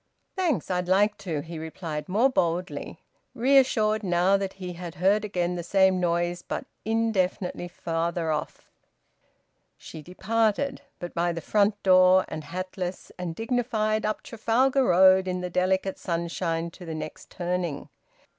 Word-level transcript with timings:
"Thanks! 0.35 0.71
I'd 0.71 0.87
like 0.87 1.15
to," 1.19 1.41
he 1.41 1.59
replied 1.59 2.09
more 2.09 2.27
boldly, 2.27 3.03
reassured 3.35 4.01
now 4.01 4.35
that 4.35 4.53
he 4.53 4.73
had 4.73 4.95
heard 4.95 5.23
again 5.23 5.53
the 5.55 5.61
same 5.63 5.99
noise 5.99 6.41
but 6.41 6.65
indefinitely 6.83 7.67
farther 7.67 8.31
off. 8.31 8.71
She 9.77 10.01
departed, 10.01 10.81
but 10.97 11.13
by 11.13 11.31
the 11.33 11.39
front 11.39 11.83
door, 11.83 12.25
and 12.29 12.45
hatless 12.45 13.11
and 13.19 13.35
dignified 13.35 14.03
up 14.03 14.23
Trafalgar 14.23 14.85
Road 14.85 15.27
in 15.27 15.41
the 15.41 15.51
delicate 15.51 15.99
sunshine 15.99 16.71
to 16.71 16.83
the 16.87 16.95
next 16.95 17.29
turning. 17.29 17.87